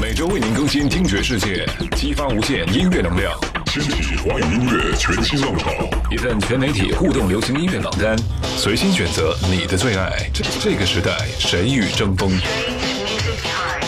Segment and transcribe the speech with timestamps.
[0.00, 1.64] 每周为您更新听觉世界，
[1.96, 3.32] 激发无限音乐能量。
[3.66, 5.70] 开启华语音乐全新浪潮，
[6.10, 8.14] 一份全媒体互动流行音乐榜单，
[8.56, 10.28] 随心选择你的最爱。
[10.62, 12.30] 这个时代，谁与争锋？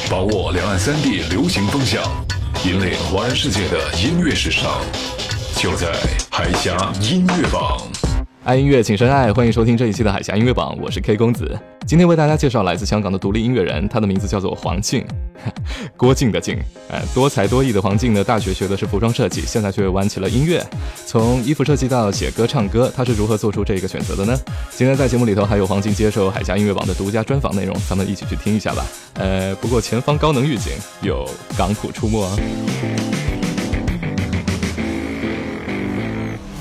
[0.09, 2.01] 把握两岸三地流行风向，
[2.65, 4.65] 引领华人世界的音乐时尚，
[5.57, 5.93] 就在
[6.31, 7.79] 海峡音乐榜。
[8.45, 9.33] 爱音乐，请深爱。
[9.33, 11.59] 欢迎收听这一期的《海峡音乐榜》，我是 K 公子。
[11.87, 15.03] 今天为大家介绍来自香港的独立音乐人，他的名字叫做黄静，
[15.97, 16.55] 郭靖的靖。
[16.91, 20.63] 呃，多才多艺的黄静呢，大学学的是服装设计，现在却玩起了音乐。
[21.07, 24.37] 从衣服设计到写歌唱歌，他是如何做出这个选择的呢？
[24.71, 28.85] 今天在节目里头还有黄静接受《海峡音乐榜的独家专访内容，咱们一起去听一下吧。
[29.15, 30.71] 呃，不过前方高能预警，
[31.01, 31.27] 有
[31.57, 33.14] 港普出没。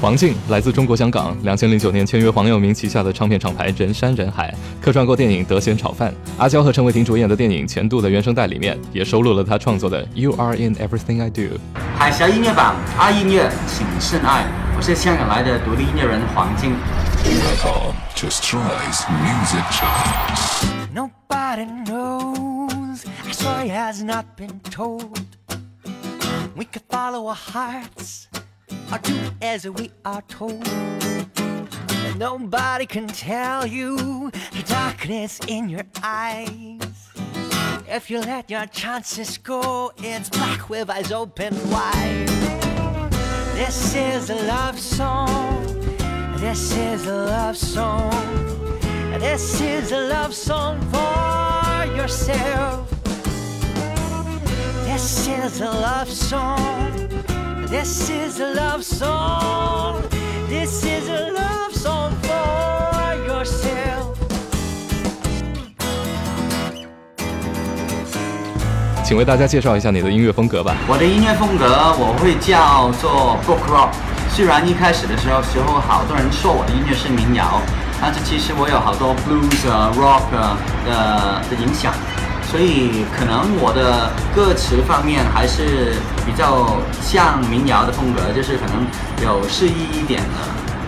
[0.04, 11.42] 黄靖来自中国香港，两千零九年签约黄耀明旗下的唱片厂牌人山人海，客串过电影《德贤炒饭》，阿娇和陈伟霆主演的电影《前度》的原声带里面也收录了他创作的《You Are In Everything I Do》。
[11.98, 14.44] 海峡音乐榜，爱音乐请深爱，
[14.76, 16.50] 我是香港来的独立音乐人黄
[27.34, 28.24] hearts.
[28.94, 30.68] or do as we are told.
[30.68, 37.10] And nobody can tell you the darkness in your eyes.
[37.88, 42.28] If you let your chances go, it's black with eyes open wide.
[43.54, 45.64] This is a love song.
[46.38, 48.12] This is a love song.
[49.20, 52.93] This is a love song for yourself.
[55.04, 57.10] This is a love song.
[57.68, 60.02] This is a love song.
[60.48, 64.16] This is a love song for yourself.
[69.04, 70.74] 请为大家介绍一下你的音乐风格吧。
[70.88, 71.66] 我的音乐风格
[72.00, 73.90] 我会叫做 b o l k rock。
[74.34, 77.62] 虽然一开始的时候，时候好多人说我的音乐是民谣，
[78.02, 81.94] 但是其实我有好多 blues 啊、rock 啊的的影响。
[82.54, 88.86] 所以可能我的歌词方面还是比较像民谣的风格，就是可能
[89.26, 90.38] 有诗意一点的。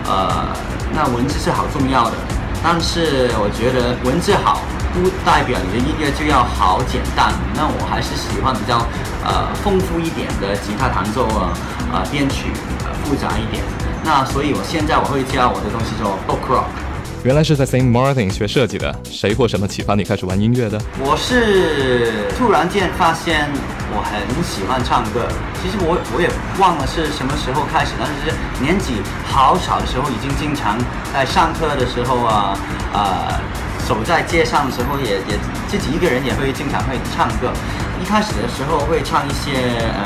[0.05, 0.45] 呃，
[0.93, 2.13] 那文字是好重要的，
[2.61, 4.61] 但是我觉得文字好
[4.93, 7.33] 不代表你的音乐就要好简单。
[7.57, 8.77] 那我还是喜欢比较
[9.25, 11.49] 呃丰富一点的吉他弹奏啊，
[11.91, 12.53] 啊编曲
[12.85, 13.63] 呃复杂一点。
[14.05, 16.94] 那所以我现在我会教我的东西叫 folk rock。
[17.25, 20.79] 原来是在 Saint Martin 学设计的，谁或什么启发你开始玩音乐的？
[21.01, 23.49] 我是突然间发现
[23.89, 25.25] 我很喜欢唱歌。
[25.57, 26.29] 其实我我也
[26.61, 28.29] 忘了是什么时候开始，但是
[28.61, 30.77] 年纪好小的时候已经经常
[31.11, 32.53] 在上课的时候啊
[32.93, 33.41] 啊，
[33.89, 35.33] 走在街上的时候也也
[35.65, 37.49] 自己一个人也会经常会唱歌。
[37.97, 39.99] 一开始的时候会唱一些嗯，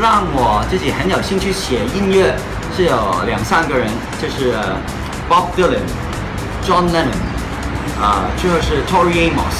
[0.00, 2.36] 让我自己很有兴趣写音乐
[2.76, 2.94] 是有
[3.26, 3.86] 两三个人，
[4.20, 4.54] 就是
[5.30, 6.07] Bob Dylan。
[6.68, 7.16] John Lennon，
[7.98, 9.56] 啊，最后是 Tori Amos，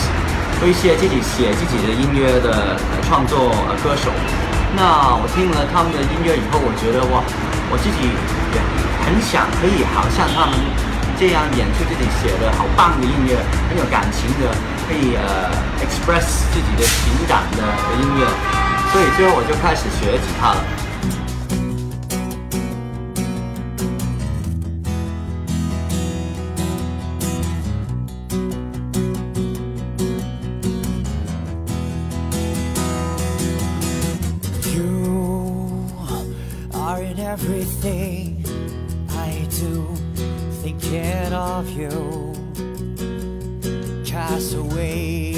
[0.69, 3.49] 一些自己写自己的音乐的创作
[3.83, 4.13] 歌手。
[4.77, 7.25] 那我听了他们的音乐以后，我觉得哇，
[7.73, 8.13] 我自己
[8.53, 8.61] 也
[9.09, 10.53] 很想可以好像他们
[11.19, 13.41] 这样演出自己写的好棒的音乐，
[13.73, 14.53] 很有感情的，
[14.87, 15.49] 可以呃
[15.81, 17.65] express 自己的情感的
[18.05, 18.27] 音乐。
[18.93, 20.78] 所以最后我就开始学吉他了。
[37.41, 38.45] everything
[39.11, 39.95] I do,
[40.61, 41.93] thinking of you.
[44.05, 45.37] Cast away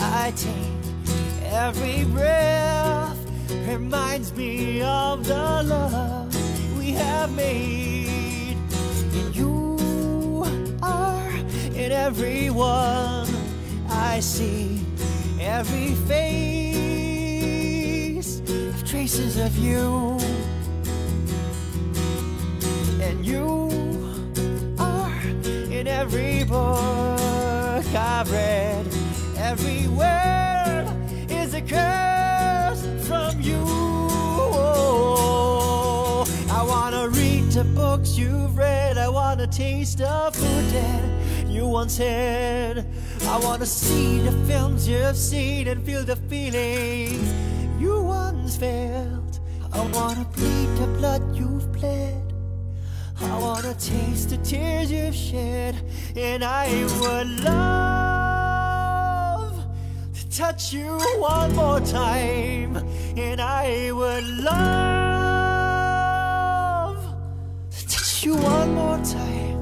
[0.00, 1.12] I take.
[1.52, 3.16] Every breath
[3.68, 6.28] reminds me of the love
[6.78, 8.56] we have made,
[9.18, 10.44] and you
[10.82, 11.30] are
[11.74, 13.28] in everyone.
[14.10, 14.80] I see
[15.40, 18.40] every face
[18.90, 20.16] traces of you.
[23.02, 23.46] And you
[24.78, 25.20] are
[25.78, 28.86] in every book I've read.
[29.36, 30.86] Every word
[31.28, 33.62] is a curse from you.
[36.58, 38.96] I wanna read the books you've read.
[38.98, 41.04] I wanna taste the food that
[41.46, 42.84] you once had.
[43.30, 47.28] I wanna see the films you've seen and feel the feelings
[47.78, 49.40] you once felt.
[49.70, 52.32] I wanna bleed the blood you've bled.
[53.20, 55.74] I wanna taste the tears you've shed.
[56.16, 56.68] And I
[57.00, 59.52] would love
[60.14, 62.76] to touch you one more time.
[63.18, 64.24] And I would
[64.54, 66.96] love
[67.76, 69.58] to touch you one more time.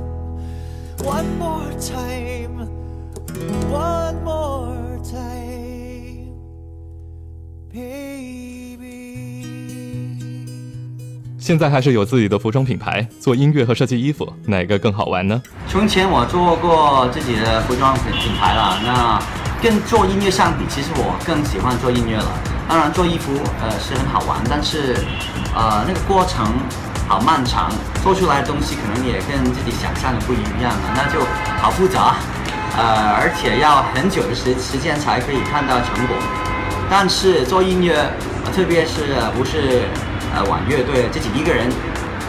[1.13, 2.76] One more time.
[3.71, 5.37] one more time，baby。
[11.39, 15.41] 现在还是有自己的服装品牌，做音乐和设计衣服，哪个更好玩呢？
[15.69, 19.21] 从前我做过自己的服装品品牌了，那
[19.63, 22.33] 跟做音乐相比，其实我更喜欢做音乐了。
[22.69, 23.31] 当然做衣服
[23.63, 24.97] 呃是很好玩，但是
[25.55, 26.45] 呃那个过程
[27.07, 27.71] 好漫长，
[28.03, 31.21] 做出来的东西可能也跟自己想象的不一样了，那就
[31.63, 32.17] 好复杂。
[32.77, 36.15] 呃，而且要很久的时时间才可以看到成果，
[36.91, 37.97] 但是做音乐，
[38.53, 39.01] 特别是
[39.33, 39.89] 不是
[40.37, 41.73] 呃，玩乐队，自己一个人，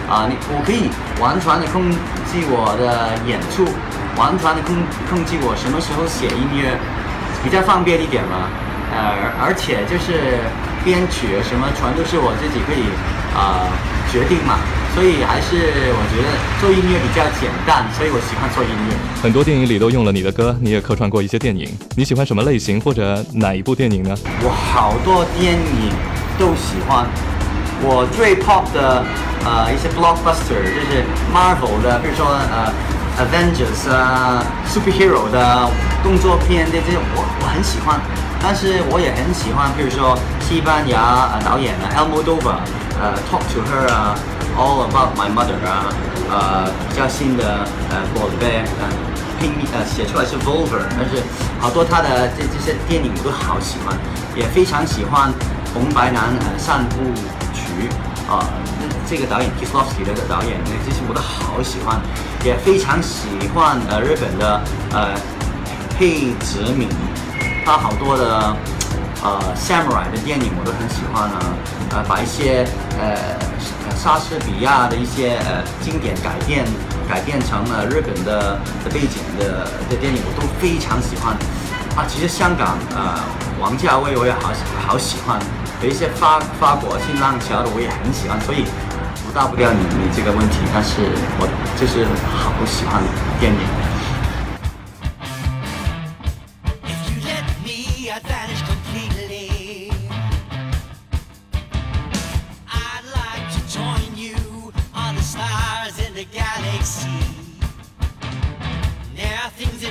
[0.07, 0.87] 啊，你我可以
[1.21, 1.99] 完全的控制
[2.47, 3.67] 我的演出，
[4.15, 4.71] 完全的控
[5.11, 6.79] 控制我什么时候写音乐，
[7.43, 8.47] 比较方便一点嘛。
[8.95, 9.11] 呃，
[9.43, 10.39] 而且就是
[10.81, 12.87] 编曲什么，全都是我自己可以
[13.35, 13.67] 啊
[14.09, 14.55] 决定嘛。
[14.97, 16.27] 所以还是我觉得
[16.59, 18.97] 做音乐比较简单，所以我喜欢做音乐。
[19.21, 21.69] 很多电影里都用了你的歌，你也客串过一些电影。
[21.95, 24.15] 你喜欢什么类型或者哪一部电影呢？
[24.41, 25.93] 我好多电影
[26.39, 27.05] 都喜欢。
[27.79, 29.05] 我最 pop 的
[29.45, 32.73] 呃一些 blockbuster 就是 Marvel 的，比如说呃
[33.21, 35.69] Avengers 啊、Superhero 的
[36.01, 38.01] 动作片的这种我我很喜欢。
[38.41, 42.57] 但是我也很喜欢，比如说西班牙呃导演啊 El m o d o v a r
[42.97, 44.17] 呃 Talk to Her 啊。
[44.57, 45.85] All about my mother 啊，
[46.31, 47.43] 呃，较新的
[47.91, 48.37] 呃 v o l
[48.81, 48.89] 呃，
[49.39, 51.21] 拼呃写出来是 Volver，但是
[51.61, 53.95] 好多他的这这些电影我都好喜欢，
[54.35, 55.31] 也非常喜欢
[55.75, 56.97] 红白男散步
[57.53, 57.87] 曲
[58.27, 58.41] 啊，
[59.07, 62.01] 这个导演 Kislovsky 的导演，那这些我都好喜欢，
[62.43, 64.59] 也非常喜欢呃日本的
[64.89, 65.13] 呃
[65.99, 66.89] 佩泽敏，
[67.63, 68.55] 他好多的
[69.23, 71.37] 呃 Samurai 的电影我都很喜欢啊，
[71.91, 72.65] 呃，把一些
[72.99, 73.37] 呃。
[74.07, 76.63] 莎士比亚的一些呃经典改编，
[77.09, 81.35] 改编成了日本的的背景的的电影，我都非常喜欢。
[81.93, 83.19] 啊，其实香港啊，
[83.59, 84.49] 王家卫我也好
[84.87, 85.37] 好喜欢，
[85.81, 88.39] 有一些发发国新浪潮的我也很喜欢。
[88.39, 88.63] 所以
[89.27, 91.03] 我大不掉你你这个问题，但是
[91.35, 91.43] 我
[91.77, 92.05] 就是
[92.41, 93.03] 好不喜欢
[93.41, 93.86] 电影。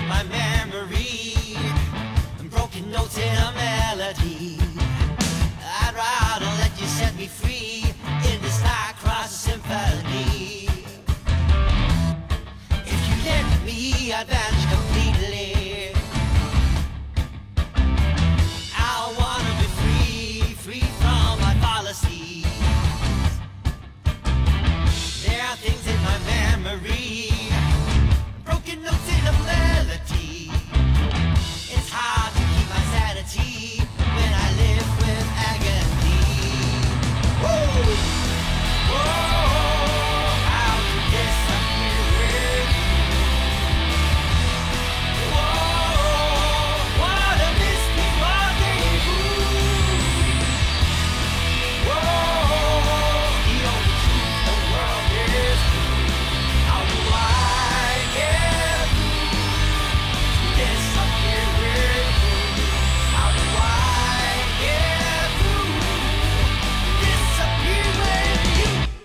[0.07, 1.35] my memory
[2.39, 4.57] and broken notes in a melody.
[5.61, 7.83] I'd rather let you set me free
[8.33, 10.56] in this high-class symphony.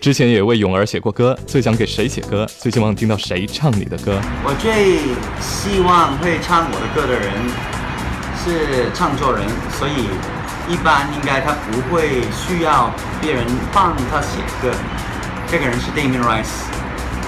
[0.01, 2.43] 之前也为泳儿写过歌，最想给谁写歌？
[2.57, 4.19] 最希望听到谁唱你的歌？
[4.41, 4.97] 我最
[5.39, 7.29] 希望会唱我的歌的人
[8.33, 9.45] 是创作人，
[9.77, 10.09] 所以
[10.67, 12.89] 一般应该他不会需要
[13.21, 14.73] 别人帮他写歌。
[15.47, 16.65] 这个人是 d a 黎 n rice，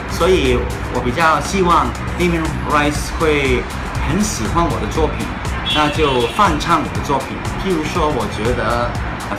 [0.09, 0.57] 所以
[0.95, 1.85] 我比较希望
[2.17, 3.61] d a 黎 n rice 会
[4.09, 5.17] 很喜欢我的作品，
[5.75, 7.37] 那就翻唱我的作品。
[7.61, 8.89] 譬如说，我觉得。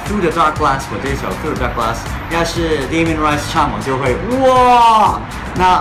[0.05, 1.99] Through the dark glass，我这一首 Through the dark glass，
[2.31, 5.21] 要是 d a m o n Rice 唱我就会哇，
[5.55, 5.81] 那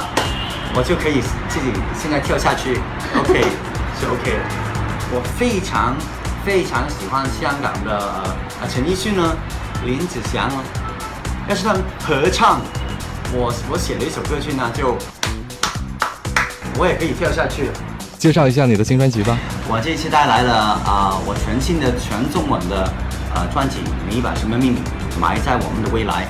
[0.78, 2.78] 我就可以自己现在跳下去
[3.20, 3.42] ，OK，
[4.00, 4.38] 是 OK。
[5.12, 5.96] 我非常
[6.46, 8.24] 非常喜欢香港的啊
[8.70, 9.36] 陈奕迅呢，
[9.84, 10.56] 林子祥呢，
[11.50, 12.62] 要是他们合唱，
[13.34, 14.96] 我我写了一首歌曲呢，就
[16.78, 17.74] 我也可以跳下去了。
[18.20, 19.36] 介绍一下你的新专辑吧。
[19.68, 20.54] 我这期带来了
[20.86, 22.88] 啊，我全新的全中文的。
[23.36, 23.78] 呃，专辑
[24.10, 24.78] 你把什么秘密
[25.20, 26.26] 埋在我们的未来？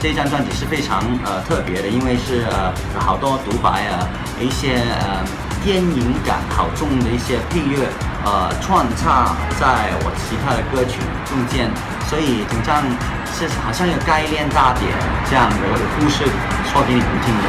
[0.00, 4.08] 这张专辑是非常呃特别的，因为是呃好多独白啊，
[4.40, 5.20] 一些呃
[5.64, 7.88] 电影感好重的一些配乐
[8.24, 11.68] 呃穿插在我其他的歌曲中间，
[12.08, 12.80] 所以整张
[13.28, 14.88] 是好像有概念大典
[15.28, 15.56] 这样的
[15.98, 16.24] 故事
[16.64, 17.48] 说给你听的。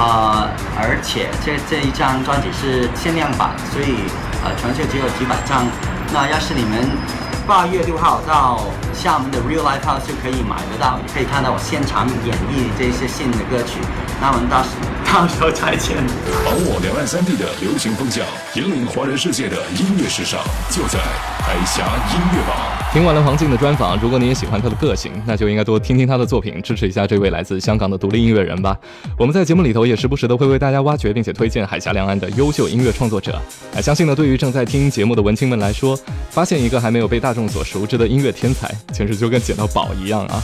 [0.00, 0.46] 啊，
[0.78, 4.06] 而且这这一张专辑是限量版，所以
[4.44, 5.66] 呃全球只有几百张。
[6.14, 7.26] 那要是你们。
[7.52, 8.60] 二月六号到。
[9.02, 13.80] 厦门的 Real Life House 可以买得到，可以看到我现场演绎这些新的歌曲。
[14.20, 14.68] 那我们到时
[15.10, 15.96] 到时候再见。
[16.44, 18.22] 掌握两岸三地的流行风向，
[18.54, 20.38] 引领华人世界的音乐时尚，
[20.70, 21.00] 就在
[21.44, 21.82] 海峡
[22.14, 22.54] 音乐榜。
[22.92, 28.76] 听完了黄静的专访，如果你也喜欢他的个性，那就应该多听听他的作品，支持一下这位来自香港的独立音乐人吧。
[29.18, 33.40] 我们在节目里头也时不时的会为大家挖掘并且推荐海峡两岸的优秀音乐创作者。
[33.80, 35.98] 相信呢，对于正在听节目的文青们来说，
[36.30, 38.70] 发现一个还没有被大众所熟知的音乐天才。
[38.92, 40.42] 简直就跟捡到宝一样啊！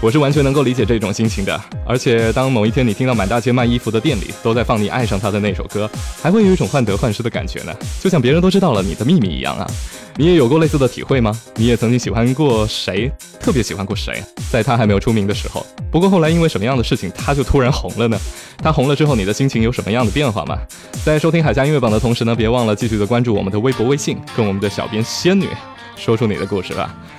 [0.00, 1.60] 我是完全能够理解这种心情的。
[1.86, 5.90] 而且，当某一天你听到满大街卖衣服的店里都在放你爱上他的那首歌，
[6.22, 9.68] 还会有一种患得患失的感觉呢，就像别人都知道了你的秘密一样啊！
[10.16, 11.38] 你也有过类似的体会吗？
[11.56, 13.10] 你也曾经喜欢过谁？
[13.40, 14.22] 特别喜欢过谁？
[14.50, 15.64] 在他还没有出名的时候。
[15.90, 18.18] 不过后来因为什么样的事情，他就突然红了呢？
[18.58, 20.58] 他红了之后，你的心情有什么样的变化吗？
[21.04, 25.48] 在收听《海峡音乐榜》的同时呢，别忘了继续的关注我们的微博、微信，跟我们的小编仙女
[25.96, 26.92] 说出你的故事吧。